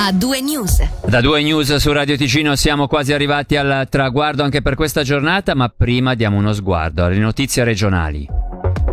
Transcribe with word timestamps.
a 0.00 0.12
due 0.12 0.40
news. 0.40 0.80
Da 1.06 1.20
due 1.20 1.42
news 1.42 1.74
su 1.74 1.90
Radio 1.90 2.16
Ticino 2.16 2.54
siamo 2.54 2.86
quasi 2.86 3.12
arrivati 3.12 3.56
al 3.56 3.88
traguardo 3.90 4.44
anche 4.44 4.62
per 4.62 4.76
questa 4.76 5.02
giornata, 5.02 5.56
ma 5.56 5.68
prima 5.68 6.14
diamo 6.14 6.36
uno 6.36 6.52
sguardo 6.52 7.04
alle 7.04 7.18
notizie 7.18 7.64
regionali. 7.64 8.47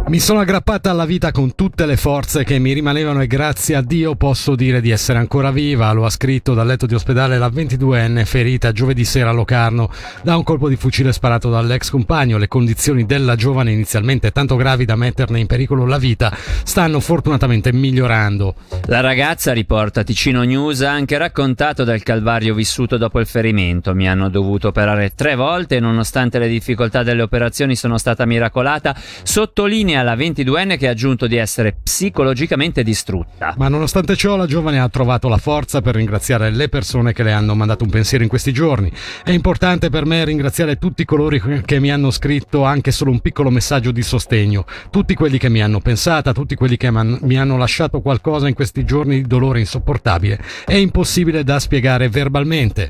Mi 0.08 0.20
sono 0.20 0.40
aggrappata 0.40 0.92
alla 0.92 1.06
vita 1.06 1.32
con 1.32 1.56
tutte 1.56 1.88
le 1.88 1.98
forze 1.98 2.44
che 2.44 2.60
mi 2.60 2.74
rimanevano 2.74 3.22
e 3.22 3.28
grazie 3.28 3.76
a 3.76 3.82
Dio 3.82 4.14
posso 4.14 4.54
dire 4.54 4.80
di 4.80 4.92
essere 4.92 5.18
ancora 5.18 5.50
viva, 5.50 5.92
lo 5.94 6.06
ha 6.06 6.12
scritto 6.12 6.54
dal 6.54 6.68
letto 6.68 6.86
di 6.86 6.94
ospedale 6.94 7.40
la 7.40 7.48
22enne 7.48 8.24
ferita 8.24 8.72
giovedì 8.72 9.04
sera 9.04 9.32
a 9.32 9.34
Locarno 9.34 9.90
da 10.22 10.38
un 10.38 10.44
colpo 10.44 10.70
di 10.70 10.76
fucile 10.76 11.12
sparato 11.12 11.50
dall'ex 11.50 11.90
compagno. 11.90 12.38
Le 12.38 12.48
condizioni 12.48 13.08
della 13.08 13.36
giovane 13.36 13.72
inizialmente 13.72 14.30
tanto 14.30 14.56
gravi 14.56 14.86
da 14.86 14.96
metterne 14.96 15.40
in 15.40 15.48
pericolo 15.48 15.88
la 15.88 15.98
vita 15.98 16.32
stanno 16.64 17.00
fortunatamente 17.00 17.74
migliorando. 17.74 18.54
La 18.86 19.00
ragazza, 19.00 19.54
riporta 19.54 20.04
Ticino 20.04 20.44
News, 20.44 20.82
ha 20.82 20.92
anche 20.92 21.18
raccontato 21.18 21.84
del 21.84 22.04
calvario 22.04 22.54
vissuto 22.54 22.98
dopo 22.98 23.20
il 23.20 23.26
ferimento. 23.26 23.96
Mi 23.96 24.08
hanno 24.08 24.30
dovuto 24.30 24.68
operare 24.68 25.14
tre 25.16 25.34
volte 25.34 25.78
e 25.78 25.80
nonostante 25.80 26.38
le 26.38 26.48
difficoltà 26.48 27.02
delle 27.02 27.24
operazioni 27.24 27.76
sono 27.76 27.98
stata 27.98 28.24
miracolata. 28.26 28.96
Sottolinea 29.24 29.95
alla 29.96 30.16
22enne 30.16 30.78
che 30.78 30.88
ha 30.88 30.92
aggiunto 30.92 31.28
di 31.28 31.36
essere 31.36 31.76
psicologicamente 31.84 32.84
distrutta. 32.84 33.54
Ma 33.58 33.68
nonostante 33.68 34.16
ciò 34.16 34.36
la 34.36 34.46
giovane 34.46 34.80
ha 34.80 34.90
trovato 34.90 35.28
la 35.28 35.38
forza 35.38 35.82
per 35.82 35.96
ringraziare 35.96 36.50
le 36.50 36.70
persone 36.70 37.14
che 37.14 37.24
le 37.24 37.32
hanno 37.32 37.56
mandato 37.56 37.84
un 37.84 37.90
pensiero 37.90 38.24
in 38.24 38.30
questi 38.30 38.52
giorni. 38.52 38.92
È 39.24 39.32
importante 39.32 39.90
per 39.90 40.06
me 40.06 40.26
ringraziare 40.26 40.78
tutti 40.78 41.06
coloro 41.06 41.38
che 41.66 41.80
mi 41.80 41.92
hanno 41.92 42.12
scritto 42.12 42.64
anche 42.64 42.92
solo 42.92 43.12
un 43.12 43.20
piccolo 43.20 43.50
messaggio 43.50 43.92
di 43.92 44.02
sostegno, 44.02 44.66
tutti 44.90 45.14
quelli 45.14 45.38
che 45.38 45.50
mi 45.50 45.62
hanno 45.62 45.80
pensata, 45.80 46.34
tutti 46.34 46.56
quelli 46.56 46.78
che 46.78 46.90
mi 46.92 47.38
hanno 47.38 47.58
lasciato 47.58 48.02
qualcosa 48.02 48.48
in 48.48 48.54
questi 48.54 48.84
giorni 48.84 49.22
di 49.22 49.28
dolore 49.28 49.60
insopportabile. 49.60 50.40
È 50.66 50.74
impossibile 50.74 51.44
da 51.44 51.60
spiegare 51.60 52.10
verbalmente. 52.10 52.90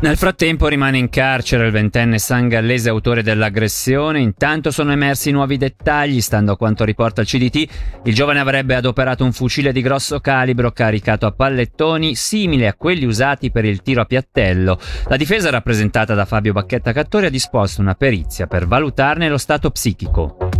Nel 0.00 0.16
frattempo 0.16 0.66
rimane 0.66 0.98
in 0.98 1.08
carcere 1.08 1.66
il 1.66 1.72
ventenne 1.72 2.18
sangallese 2.18 2.88
autore 2.88 3.22
dell'aggressione, 3.22 4.18
intanto 4.20 4.70
sono 4.72 4.90
emersi 4.90 5.30
nuovi 5.30 5.56
dettagli, 5.56 6.20
stanno 6.20 6.41
A 6.50 6.56
quanto 6.56 6.84
riporta 6.84 7.20
il 7.20 7.26
CDT, 7.26 7.68
il 8.04 8.14
giovane 8.14 8.40
avrebbe 8.40 8.74
adoperato 8.74 9.24
un 9.24 9.32
fucile 9.32 9.72
di 9.72 9.80
grosso 9.80 10.20
calibro 10.20 10.72
caricato 10.72 11.26
a 11.26 11.32
pallettoni 11.32 12.14
simile 12.14 12.66
a 12.66 12.74
quelli 12.74 13.04
usati 13.04 13.50
per 13.50 13.64
il 13.64 13.82
tiro 13.82 14.00
a 14.00 14.04
piattello. 14.04 14.78
La 15.08 15.16
difesa 15.16 15.50
rappresentata 15.50 16.14
da 16.14 16.24
Fabio 16.24 16.52
Bacchetta 16.52 16.92
Cattori 16.92 17.26
ha 17.26 17.30
disposto 17.30 17.80
una 17.80 17.94
perizia 17.94 18.46
per 18.46 18.66
valutarne 18.66 19.28
lo 19.28 19.38
stato 19.38 19.70
psichico. 19.70 20.51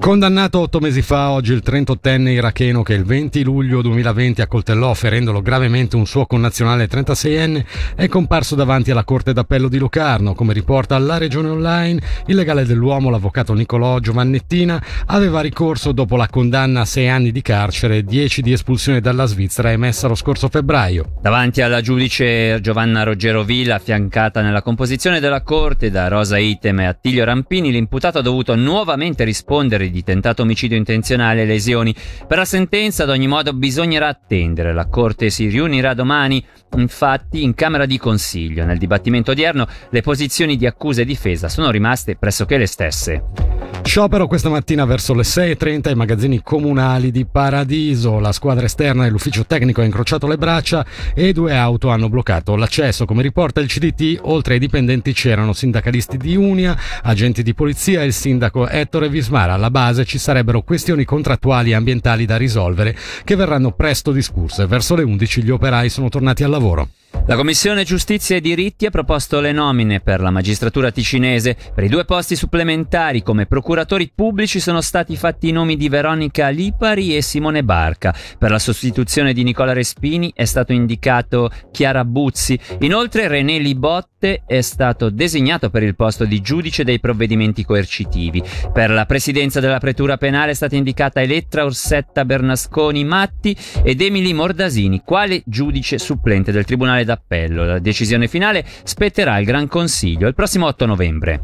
Condannato 0.00 0.60
otto 0.60 0.78
mesi 0.78 1.02
fa, 1.02 1.32
oggi 1.32 1.52
il 1.52 1.62
38enne 1.62 2.28
iracheno 2.28 2.82
che 2.82 2.94
il 2.94 3.04
20 3.04 3.42
luglio 3.42 3.82
2020 3.82 4.40
accoltellò 4.40 4.94
ferendolo 4.94 5.42
gravemente 5.42 5.96
un 5.96 6.06
suo 6.06 6.24
connazionale 6.24 6.88
36enne 6.88 7.64
è 7.94 8.08
comparso 8.08 8.54
davanti 8.54 8.90
alla 8.90 9.04
Corte 9.04 9.34
d'Appello 9.34 9.68
di 9.68 9.76
Locarno. 9.76 10.34
Come 10.34 10.54
riporta 10.54 10.96
la 10.98 11.18
Regione 11.18 11.50
Online, 11.50 12.00
il 12.26 12.36
legale 12.36 12.64
dell'uomo, 12.64 13.10
l'avvocato 13.10 13.52
Nicolò 13.52 13.98
Giovannettina, 13.98 14.82
aveva 15.06 15.40
ricorso 15.40 15.92
dopo 15.92 16.16
la 16.16 16.28
condanna 16.28 16.82
a 16.82 16.86
sei 16.86 17.08
anni 17.08 17.30
di 17.30 17.42
carcere 17.42 17.98
e 17.98 18.04
dieci 18.04 18.40
di 18.40 18.52
espulsione 18.52 19.00
dalla 19.00 19.26
Svizzera 19.26 19.72
emessa 19.72 20.08
lo 20.08 20.14
scorso 20.14 20.48
febbraio. 20.48 21.16
Davanti 21.20 21.60
alla 21.60 21.82
giudice 21.82 22.60
Giovanna 22.62 23.02
Roggero 23.02 23.42
Villa, 23.42 23.74
affiancata 23.74 24.40
nella 24.40 24.62
composizione 24.62 25.20
della 25.20 25.42
Corte 25.42 25.90
da 25.90 26.08
Rosa 26.08 26.38
Item 26.38 26.80
e 26.80 26.86
Attilio 26.86 27.24
Rampini, 27.24 27.72
l'imputato 27.72 28.18
ha 28.18 28.22
dovuto 28.22 28.54
nuovamente 28.54 29.24
rispondere 29.24 29.90
di 29.90 29.97
tentato 30.02 30.42
omicidio 30.42 30.76
intenzionale 30.76 31.42
e 31.42 31.46
lesioni. 31.46 31.94
Per 32.26 32.38
la 32.38 32.44
sentenza 32.44 33.02
ad 33.04 33.10
ogni 33.10 33.26
modo 33.26 33.52
bisognerà 33.52 34.08
attendere. 34.08 34.72
La 34.72 34.86
Corte 34.86 35.30
si 35.30 35.48
riunirà 35.48 35.94
domani. 35.94 36.44
Infatti 36.76 37.42
in 37.42 37.54
Camera 37.54 37.86
di 37.86 37.98
Consiglio 37.98 38.64
nel 38.64 38.78
dibattimento 38.78 39.30
odierno 39.30 39.66
le 39.90 40.00
posizioni 40.02 40.56
di 40.56 40.66
accusa 40.66 41.02
e 41.02 41.04
difesa 41.04 41.48
sono 41.48 41.70
rimaste 41.70 42.16
pressoché 42.16 42.58
le 42.58 42.66
stesse. 42.66 43.57
Sciopero 43.88 44.26
questa 44.26 44.50
mattina 44.50 44.84
verso 44.84 45.14
le 45.14 45.22
6.30 45.22 45.88
ai 45.88 45.94
magazzini 45.94 46.42
comunali 46.42 47.10
di 47.10 47.24
Paradiso. 47.24 48.18
La 48.18 48.32
squadra 48.32 48.66
esterna 48.66 49.06
e 49.06 49.08
l'ufficio 49.08 49.46
tecnico 49.46 49.80
ha 49.80 49.84
incrociato 49.84 50.26
le 50.26 50.36
braccia 50.36 50.84
e 51.14 51.32
due 51.32 51.56
auto 51.56 51.88
hanno 51.88 52.10
bloccato 52.10 52.54
l'accesso. 52.54 53.06
Come 53.06 53.22
riporta 53.22 53.62
il 53.62 53.66
CDT, 53.66 54.18
oltre 54.24 54.52
ai 54.52 54.60
dipendenti 54.60 55.14
c'erano 55.14 55.54
sindacalisti 55.54 56.18
di 56.18 56.36
Unia, 56.36 56.76
agenti 57.02 57.42
di 57.42 57.54
polizia 57.54 58.02
e 58.02 58.04
il 58.04 58.12
sindaco 58.12 58.68
Ettore 58.68 59.08
Vismara. 59.08 59.54
Alla 59.54 59.70
base 59.70 60.04
ci 60.04 60.18
sarebbero 60.18 60.60
questioni 60.60 61.06
contrattuali 61.06 61.70
e 61.70 61.74
ambientali 61.74 62.26
da 62.26 62.36
risolvere 62.36 62.94
che 63.24 63.36
verranno 63.36 63.72
presto 63.72 64.12
discusse. 64.12 64.66
Verso 64.66 64.96
le 64.96 65.02
11 65.02 65.42
gli 65.42 65.50
operai 65.50 65.88
sono 65.88 66.10
tornati 66.10 66.44
al 66.44 66.50
lavoro. 66.50 66.90
La 67.26 67.36
Commissione 67.36 67.84
Giustizia 67.84 68.36
e 68.36 68.40
Diritti 68.40 68.86
ha 68.86 68.90
proposto 68.90 69.40
le 69.40 69.52
nomine 69.52 70.00
per 70.00 70.20
la 70.20 70.30
magistratura 70.30 70.90
ticinese. 70.90 71.56
Per 71.74 71.84
i 71.84 71.88
due 71.88 72.04
posti 72.06 72.36
supplementari 72.36 73.22
come 73.22 73.46
procuratori 73.46 74.10
pubblici 74.14 74.60
sono 74.60 74.80
stati 74.80 75.14
fatti 75.16 75.48
i 75.48 75.52
nomi 75.52 75.76
di 75.76 75.88
Veronica 75.88 76.48
Lipari 76.48 77.16
e 77.16 77.22
Simone 77.22 77.64
Barca. 77.64 78.14
Per 78.38 78.50
la 78.50 78.58
sostituzione 78.58 79.32
di 79.32 79.42
Nicola 79.42 79.74
Respini 79.74 80.32
è 80.34 80.46
stato 80.46 80.72
indicato 80.72 81.50
Chiara 81.70 82.04
Buzzi. 82.04 82.58
Inoltre 82.80 83.28
René 83.28 83.58
Libotte 83.58 84.42
è 84.46 84.60
stato 84.62 85.10
designato 85.10 85.70
per 85.70 85.82
il 85.82 85.96
posto 85.96 86.24
di 86.24 86.40
giudice 86.40 86.82
dei 86.82 86.98
provvedimenti 86.98 87.64
coercitivi. 87.64 88.42
Per 88.72 88.90
la 88.90 89.04
presidenza 89.04 89.60
della 89.60 89.78
pretura 89.78 90.16
penale 90.16 90.52
è 90.52 90.54
stata 90.54 90.76
indicata 90.76 91.20
Elettra 91.20 91.64
Orsetta 91.64 92.24
Bernasconi 92.24 93.04
Matti 93.04 93.56
ed 93.82 94.00
Emily 94.00 94.32
Mordasini, 94.32 95.02
quale 95.04 95.42
giudice 95.44 95.98
supplente 95.98 96.52
del 96.52 96.64
Tribunale 96.64 96.97
Tribunale 96.98 97.04
d'Appello. 97.04 97.64
La 97.64 97.78
decisione 97.78 98.26
finale 98.28 98.64
spetterà 98.82 99.34
al 99.34 99.44
Gran 99.44 99.68
Consiglio 99.68 100.26
il 100.26 100.34
prossimo 100.34 100.66
8 100.66 100.86
novembre. 100.86 101.40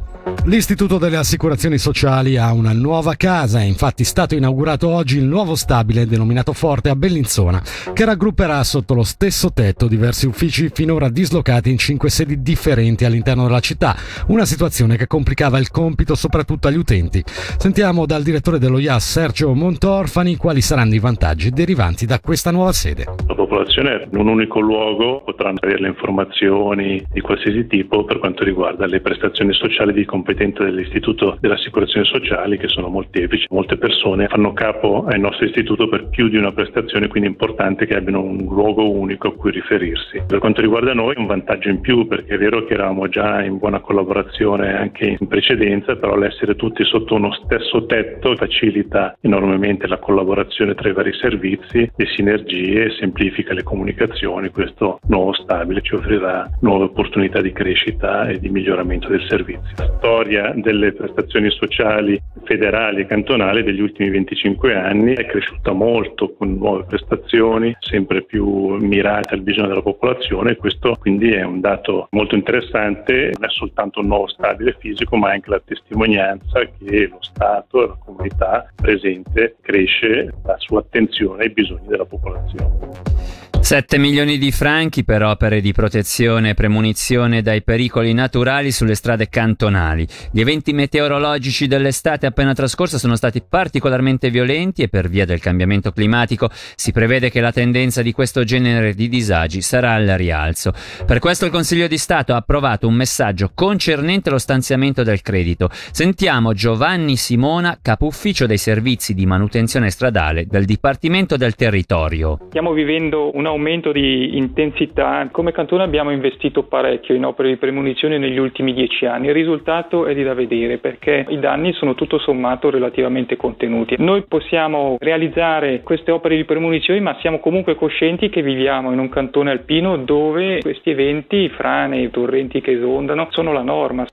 L'Istituto 0.46 0.98
delle 0.98 1.16
Assicurazioni 1.16 1.78
Sociali 1.78 2.36
ha 2.36 2.52
una 2.52 2.72
nuova 2.72 3.14
casa, 3.14 3.60
è 3.60 3.64
infatti 3.64 4.04
stato 4.04 4.34
inaugurato 4.34 4.88
oggi 4.88 5.16
il 5.16 5.24
nuovo 5.24 5.54
stabile 5.54 6.06
denominato 6.06 6.52
Forte 6.52 6.90
a 6.90 6.96
Bellinzona, 6.96 7.62
che 7.92 8.04
raggrupperà 8.04 8.62
sotto 8.62 8.94
lo 8.94 9.04
stesso 9.04 9.52
tetto 9.52 9.86
diversi 9.86 10.26
uffici 10.26 10.70
finora 10.72 11.08
dislocati 11.08 11.70
in 11.70 11.78
cinque 11.78 12.10
sedi 12.10 12.42
differenti 12.42 13.06
all'interno 13.06 13.44
della 13.44 13.60
città, 13.60 13.96
una 14.28 14.44
situazione 14.44 14.96
che 14.96 15.06
complicava 15.06 15.58
il 15.58 15.70
compito 15.70 16.14
soprattutto 16.14 16.68
agli 16.68 16.76
utenti. 16.76 17.22
Sentiamo 17.56 18.04
dal 18.04 18.22
direttore 18.22 18.58
dello 18.58 18.78
IAS 18.78 19.12
Sergio 19.12 19.54
Montorfani 19.54 20.36
quali 20.36 20.60
saranno 20.60 20.94
i 20.94 20.98
vantaggi 20.98 21.50
derivanti 21.50 22.04
da 22.04 22.20
questa 22.20 22.50
nuova 22.50 22.72
sede. 22.72 23.06
La 23.26 23.34
popolazione 23.34 24.08
in 24.10 24.18
un 24.18 24.28
unico 24.28 24.60
luogo 24.60 25.22
potranno 25.44 25.58
avere 25.60 25.80
le 25.80 25.88
informazioni 25.88 27.04
di 27.12 27.20
qualsiasi 27.20 27.66
tipo 27.66 28.04
per 28.04 28.18
quanto 28.18 28.44
riguarda 28.44 28.86
le 28.86 29.00
prestazioni 29.00 29.52
sociali 29.52 29.92
di 29.92 30.04
competenza 30.06 30.64
dell'Istituto 30.64 31.36
delle 31.40 31.54
Assicurazioni 31.54 32.06
Sociali 32.06 32.56
che 32.56 32.68
sono 32.68 32.88
molteplici. 32.88 33.46
Molte 33.50 33.76
persone 33.76 34.26
fanno 34.28 34.54
capo 34.54 35.04
al 35.06 35.20
nostro 35.20 35.44
istituto 35.44 35.88
per 35.88 36.08
più 36.08 36.28
di 36.28 36.38
una 36.38 36.52
prestazione, 36.52 37.08
quindi 37.08 37.28
è 37.28 37.32
importante 37.32 37.84
che 37.86 37.94
abbiano 37.94 38.22
un 38.22 38.38
luogo 38.38 38.90
unico 38.90 39.28
a 39.28 39.34
cui 39.34 39.50
riferirsi. 39.50 40.22
Per 40.26 40.38
quanto 40.38 40.62
riguarda 40.62 40.94
noi 40.94 41.14
un 41.18 41.26
vantaggio 41.26 41.68
in 41.68 41.80
più 41.80 42.06
perché 42.06 42.34
è 42.34 42.38
vero 42.38 42.64
che 42.64 42.74
eravamo 42.74 43.08
già 43.08 43.42
in 43.42 43.58
buona 43.58 43.80
collaborazione 43.80 44.74
anche 44.74 45.16
in 45.18 45.26
precedenza, 45.28 45.96
però 45.96 46.16
l'essere 46.16 46.56
tutti 46.56 46.84
sotto 46.84 47.14
uno 47.14 47.32
stesso 47.44 47.84
tetto 47.84 48.34
facilita 48.36 49.16
enormemente 49.20 49.86
la 49.86 49.98
collaborazione 49.98 50.74
tra 50.74 50.88
i 50.88 50.92
vari 50.92 51.12
servizi, 51.12 51.90
le 51.94 52.06
sinergie, 52.16 52.90
semplifica 52.98 53.52
le 53.52 53.62
comunicazioni. 53.62 54.48
Questo 54.48 55.00
nuovo 55.08 55.33
stabile 55.34 55.80
ci 55.82 55.94
offrirà 55.94 56.48
nuove 56.60 56.84
opportunità 56.84 57.40
di 57.40 57.52
crescita 57.52 58.26
e 58.28 58.38
di 58.38 58.48
miglioramento 58.48 59.08
del 59.08 59.24
servizio 59.28 59.94
storia 59.98 60.52
delle 60.54 60.92
prestazioni 60.92 61.50
sociali 61.50 62.20
federali 62.44 63.00
e 63.00 63.06
cantonali 63.06 63.62
degli 63.62 63.80
ultimi 63.80 64.10
25 64.10 64.74
anni 64.74 65.14
è 65.14 65.26
cresciuta 65.26 65.72
molto 65.72 66.34
con 66.34 66.54
nuove 66.54 66.84
prestazioni 66.84 67.74
sempre 67.80 68.22
più 68.22 68.76
mirate 68.76 69.34
al 69.34 69.40
bisogno 69.40 69.68
della 69.68 69.82
popolazione 69.82 70.52
e 70.52 70.56
questo 70.56 70.96
quindi 71.00 71.30
è 71.30 71.42
un 71.42 71.60
dato 71.60 72.08
molto 72.10 72.34
interessante, 72.34 73.32
non 73.34 73.48
è 73.48 73.52
soltanto 73.52 74.00
un 74.00 74.06
nuovo 74.08 74.28
stabile 74.28 74.76
fisico 74.78 75.16
ma 75.16 75.30
anche 75.30 75.50
la 75.50 75.62
testimonianza 75.64 76.60
che 76.78 77.08
lo 77.08 77.18
Stato 77.20 77.82
e 77.82 77.86
la 77.86 77.98
comunità 78.04 78.70
presente 78.74 79.56
cresce 79.62 80.32
la 80.44 80.56
sua 80.58 80.80
attenzione 80.80 81.44
ai 81.44 81.50
bisogni 81.50 81.86
della 81.86 82.04
popolazione. 82.04 83.53
7 83.64 83.96
milioni 83.96 84.36
di 84.36 84.52
franchi 84.52 85.04
per 85.04 85.22
opere 85.22 85.62
di 85.62 85.72
protezione 85.72 86.50
e 86.50 86.54
premunizione 86.54 87.40
dai 87.40 87.62
pericoli 87.62 88.12
naturali 88.12 88.70
sulle 88.70 88.94
strade 88.94 89.30
cantonali. 89.30 90.06
Gli 90.30 90.40
eventi 90.40 90.74
meteorologici 90.74 91.66
dell'estate 91.66 92.26
appena 92.26 92.52
trascorsa 92.52 92.98
sono 92.98 93.16
stati 93.16 93.40
particolarmente 93.40 94.28
violenti 94.28 94.82
e 94.82 94.88
per 94.88 95.08
via 95.08 95.24
del 95.24 95.40
cambiamento 95.40 95.92
climatico 95.92 96.50
si 96.74 96.92
prevede 96.92 97.30
che 97.30 97.40
la 97.40 97.52
tendenza 97.52 98.02
di 98.02 98.12
questo 98.12 98.44
genere 98.44 98.92
di 98.92 99.08
disagi 99.08 99.62
sarà 99.62 99.94
al 99.94 100.08
rialzo. 100.08 100.74
Per 101.06 101.18
questo 101.18 101.46
il 101.46 101.50
Consiglio 101.50 101.86
di 101.86 101.96
Stato 101.96 102.34
ha 102.34 102.36
approvato 102.36 102.86
un 102.86 102.94
messaggio 102.94 103.50
concernente 103.54 104.28
lo 104.28 104.36
stanziamento 104.36 105.02
del 105.02 105.22
credito. 105.22 105.70
Sentiamo 105.90 106.52
Giovanni 106.52 107.16
Simona, 107.16 107.78
capo 107.80 108.04
ufficio 108.04 108.44
dei 108.44 108.58
servizi 108.58 109.14
di 109.14 109.24
manutenzione 109.24 109.88
stradale 109.88 110.44
del 110.46 110.66
Dipartimento 110.66 111.38
del 111.38 111.54
Territorio. 111.54 112.40
Stiamo 112.50 112.74
vivendo 112.74 113.34
una 113.34 113.52
aumento 113.54 113.92
di 113.92 114.36
intensità. 114.36 115.26
Come 115.30 115.52
cantone 115.52 115.82
abbiamo 115.82 116.10
investito 116.10 116.64
parecchio 116.64 117.14
in 117.14 117.24
opere 117.24 117.48
di 117.48 117.56
premonizione 117.56 118.18
negli 118.18 118.38
ultimi 118.38 118.72
dieci 118.74 119.06
anni. 119.06 119.28
Il 119.28 119.34
risultato 119.34 120.06
è 120.06 120.14
di 120.14 120.22
da 120.22 120.34
vedere 120.34 120.78
perché 120.78 121.24
i 121.28 121.38
danni 121.38 121.72
sono 121.72 121.94
tutto 121.94 122.18
sommato 122.18 122.70
relativamente 122.70 123.36
contenuti. 123.36 123.96
Noi 123.98 124.24
possiamo 124.26 124.96
realizzare 125.00 125.82
queste 125.82 126.10
opere 126.10 126.36
di 126.36 126.44
premonizione, 126.44 127.00
ma 127.00 127.16
siamo 127.20 127.38
comunque 127.38 127.74
coscienti 127.74 128.28
che 128.28 128.42
viviamo 128.42 128.92
in 128.92 128.98
un 128.98 129.08
cantone 129.08 129.50
alpino 129.50 129.96
dove 129.96 130.60
questi 130.60 130.90
eventi, 130.90 131.48
frane, 131.48 132.10
torrenti 132.10 132.60
che 132.60 132.72
esondano, 132.72 133.28
sono 133.30 133.52
la 133.52 133.62
norma. 133.62 134.06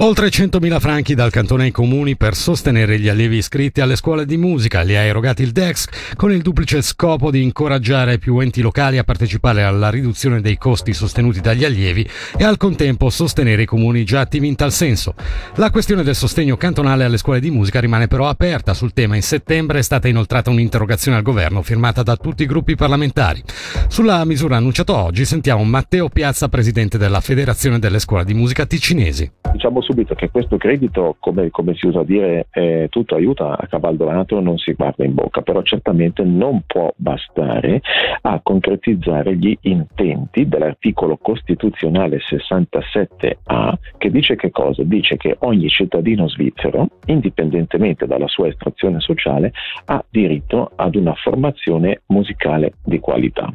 Oltre 0.00 0.28
100.000 0.28 0.78
franchi 0.78 1.16
dal 1.16 1.32
cantone 1.32 1.64
ai 1.64 1.70
comuni 1.72 2.16
per 2.16 2.36
sostenere 2.36 3.00
gli 3.00 3.08
allievi 3.08 3.38
iscritti 3.38 3.80
alle 3.80 3.96
scuole 3.96 4.26
di 4.26 4.36
musica. 4.36 4.82
Li 4.82 4.94
ha 4.94 5.00
erogati 5.00 5.42
il 5.42 5.50
DEX 5.50 5.86
con 6.14 6.30
il 6.30 6.40
duplice 6.40 6.82
scopo 6.82 7.32
di 7.32 7.42
incoraggiare 7.42 8.18
più 8.18 8.38
enti 8.38 8.60
locali 8.60 8.98
a 8.98 9.02
partecipare 9.02 9.64
alla 9.64 9.90
riduzione 9.90 10.40
dei 10.40 10.56
costi 10.56 10.92
sostenuti 10.92 11.40
dagli 11.40 11.64
allievi 11.64 12.08
e 12.36 12.44
al 12.44 12.56
contempo 12.58 13.10
sostenere 13.10 13.62
i 13.62 13.66
comuni 13.66 14.04
già 14.04 14.20
attivi 14.20 14.46
in 14.46 14.54
tal 14.54 14.70
senso. 14.70 15.14
La 15.56 15.72
questione 15.72 16.04
del 16.04 16.14
sostegno 16.14 16.56
cantonale 16.56 17.02
alle 17.02 17.16
scuole 17.16 17.40
di 17.40 17.50
musica 17.50 17.80
rimane 17.80 18.06
però 18.06 18.28
aperta. 18.28 18.74
Sul 18.74 18.92
tema 18.92 19.16
in 19.16 19.22
settembre 19.22 19.80
è 19.80 19.82
stata 19.82 20.06
inoltrata 20.06 20.48
un'interrogazione 20.48 21.16
al 21.16 21.24
governo 21.24 21.60
firmata 21.62 22.04
da 22.04 22.14
tutti 22.14 22.44
i 22.44 22.46
gruppi 22.46 22.76
parlamentari. 22.76 23.42
Sulla 23.88 24.24
misura 24.24 24.58
annunciata 24.58 24.94
oggi 24.94 25.24
sentiamo 25.24 25.64
Matteo 25.64 26.08
Piazza, 26.08 26.48
presidente 26.48 26.98
della 26.98 27.20
Federazione 27.20 27.80
delle 27.80 27.98
scuole 27.98 28.24
di 28.24 28.34
musica 28.34 28.64
ticinesi. 28.64 29.27
Diciamo 29.52 29.80
subito 29.80 30.14
che 30.14 30.30
questo 30.30 30.56
credito, 30.56 31.16
come, 31.18 31.50
come 31.50 31.74
si 31.74 31.86
usa 31.86 32.00
a 32.00 32.04
dire, 32.04 32.48
eh, 32.52 32.88
tutto 32.90 33.14
aiuta 33.14 33.56
a 33.58 33.66
cavallo 33.66 34.06
non 34.40 34.58
si 34.58 34.72
guarda 34.72 35.04
in 35.04 35.14
bocca, 35.14 35.42
però 35.42 35.62
certamente 35.62 36.22
non 36.22 36.62
può 36.66 36.92
bastare 36.96 37.80
a 38.22 38.40
concretizzare 38.42 39.36
gli 39.36 39.56
intenti 39.62 40.46
dell'articolo 40.46 41.16
costituzionale 41.16 42.18
67A 42.18 43.74
che 43.96 44.10
dice 44.10 44.36
che 44.36 44.50
cosa? 44.50 44.82
Dice 44.84 45.16
che 45.16 45.36
ogni 45.40 45.68
cittadino 45.68 46.28
svizzero, 46.28 46.88
indipendentemente 47.06 48.06
dalla 48.06 48.28
sua 48.28 48.48
estrazione 48.48 49.00
sociale, 49.00 49.52
ha 49.86 50.04
diritto 50.08 50.70
ad 50.74 50.94
una 50.94 51.14
formazione 51.14 52.02
musicale 52.06 52.74
di 52.84 52.98
qualità. 52.98 53.52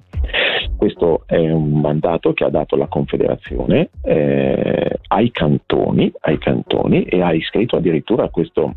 Questo 0.75 1.23
è 1.25 1.37
un 1.37 1.79
mandato 1.79 2.33
che 2.33 2.43
ha 2.43 2.49
dato 2.49 2.75
la 2.75 2.87
Confederazione 2.87 3.89
eh, 4.03 4.92
ai 5.13 5.31
cantoni, 5.31 6.11
ai 6.21 6.39
cantoni 6.39 7.03
e 7.03 7.21
ha 7.21 7.31
iscritto 7.33 7.75
addirittura 7.75 8.29
questo, 8.29 8.73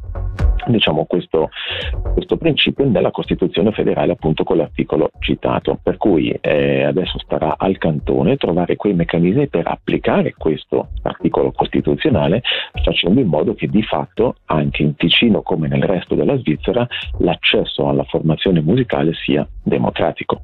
diciamo, 0.66 1.06
questo, 1.06 1.48
questo, 2.12 2.36
principio 2.36 2.84
nella 2.84 3.10
Costituzione 3.10 3.72
federale 3.72 4.12
appunto 4.12 4.44
con 4.44 4.58
l'articolo 4.58 5.10
citato. 5.20 5.78
Per 5.82 5.96
cui 5.96 6.30
eh, 6.40 6.84
adesso 6.84 7.18
starà 7.20 7.54
al 7.56 7.78
cantone 7.78 8.36
trovare 8.36 8.76
quei 8.76 8.92
meccanismi 8.92 9.48
per 9.48 9.66
applicare 9.66 10.34
questo 10.36 10.88
articolo 11.02 11.52
costituzionale 11.52 12.42
facendo 12.82 13.20
in 13.20 13.28
modo 13.28 13.54
che 13.54 13.68
di 13.68 13.82
fatto 13.82 14.36
anche 14.46 14.82
in 14.82 14.94
Ticino 14.94 15.40
come 15.40 15.68
nel 15.68 15.82
resto 15.82 16.14
della 16.14 16.36
Svizzera 16.36 16.86
l'accesso 17.20 17.88
alla 17.88 18.04
formazione 18.04 18.60
musicale 18.60 19.14
sia 19.14 19.46
democratico. 19.62 20.42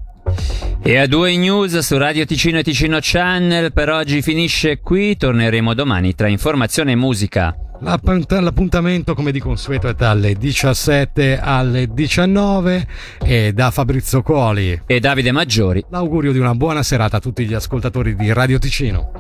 E 0.85 0.99
a 0.99 1.07
due 1.07 1.37
news 1.37 1.79
su 1.79 1.97
Radio 1.97 2.25
Ticino 2.25 2.59
e 2.59 2.65
Ticino 2.65 2.99
Channel 3.01 3.73
per 3.73 3.89
oggi 3.89 4.21
finisce 4.21 4.81
qui, 4.81 5.17
torneremo 5.17 5.75
domani 5.75 6.13
tra 6.13 6.27
informazione 6.27 6.91
e 6.91 6.97
musica. 6.97 7.57
L'appuntamento 7.83 9.15
come 9.15 9.31
di 9.31 9.39
consueto 9.39 9.87
è 9.87 9.95
dalle 9.95 10.35
17 10.35 11.39
alle 11.41 11.87
19 11.87 12.87
e 13.25 13.53
da 13.53 13.71
Fabrizio 13.71 14.23
Coli 14.23 14.83
e 14.85 14.99
Davide 14.99 15.31
Maggiori 15.31 15.85
l'augurio 15.89 16.33
di 16.33 16.39
una 16.41 16.55
buona 16.57 16.83
serata 16.83 17.19
a 17.19 17.21
tutti 17.21 17.47
gli 17.47 17.55
ascoltatori 17.55 18.17
di 18.17 18.33
Radio 18.33 18.59
Ticino. 18.59 19.13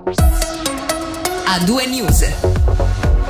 A 1.46 1.64
due 1.64 1.86
news. 1.86 2.28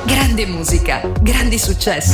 Grande 0.06 0.46
musica, 0.46 1.02
grandi 1.20 1.58
successi. 1.58 2.10